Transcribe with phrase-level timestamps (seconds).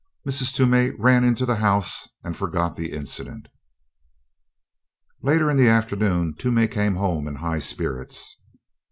[0.27, 0.51] Mrs.
[0.55, 3.47] Toomey ran into the house and forgot the incident.
[5.21, 8.35] Later in the afternoon Toomey came home in high spirits.